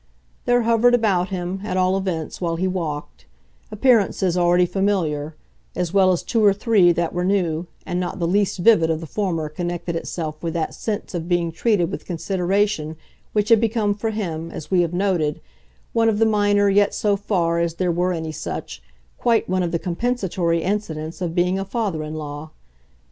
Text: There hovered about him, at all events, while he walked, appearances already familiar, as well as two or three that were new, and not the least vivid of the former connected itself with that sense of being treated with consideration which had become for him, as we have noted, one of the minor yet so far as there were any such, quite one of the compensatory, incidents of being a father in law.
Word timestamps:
There 0.45 0.63
hovered 0.63 0.95
about 0.95 1.29
him, 1.29 1.61
at 1.63 1.77
all 1.77 1.95
events, 1.95 2.41
while 2.41 2.55
he 2.55 2.67
walked, 2.67 3.27
appearances 3.71 4.35
already 4.35 4.65
familiar, 4.65 5.35
as 5.75 5.93
well 5.93 6.11
as 6.11 6.23
two 6.23 6.43
or 6.43 6.53
three 6.53 6.91
that 6.93 7.13
were 7.13 7.23
new, 7.23 7.67
and 7.85 7.99
not 7.99 8.17
the 8.17 8.25
least 8.25 8.57
vivid 8.57 8.89
of 8.89 8.99
the 8.99 9.05
former 9.05 9.47
connected 9.47 9.95
itself 9.95 10.41
with 10.41 10.55
that 10.55 10.73
sense 10.73 11.13
of 11.13 11.29
being 11.29 11.51
treated 11.51 11.91
with 11.91 12.07
consideration 12.07 12.95
which 13.33 13.49
had 13.49 13.61
become 13.61 13.93
for 13.93 14.09
him, 14.09 14.49
as 14.49 14.71
we 14.71 14.81
have 14.81 14.91
noted, 14.91 15.39
one 15.93 16.09
of 16.09 16.17
the 16.17 16.25
minor 16.25 16.67
yet 16.67 16.95
so 16.95 17.15
far 17.15 17.59
as 17.59 17.75
there 17.75 17.91
were 17.91 18.11
any 18.11 18.31
such, 18.31 18.81
quite 19.19 19.47
one 19.47 19.61
of 19.61 19.71
the 19.71 19.77
compensatory, 19.77 20.63
incidents 20.63 21.21
of 21.21 21.35
being 21.35 21.59
a 21.59 21.63
father 21.63 22.01
in 22.01 22.15
law. 22.15 22.49